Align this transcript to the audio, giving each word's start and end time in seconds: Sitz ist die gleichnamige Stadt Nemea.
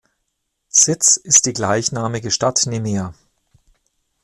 Sitz 0.69 1.15
ist 1.15 1.45
die 1.45 1.53
gleichnamige 1.53 2.31
Stadt 2.31 2.65
Nemea. 2.65 3.13